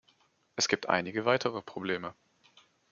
Es 0.55 0.67
gibt 0.67 0.89
einige 0.89 1.25
weitere 1.25 1.61
Probleme. 1.61 2.15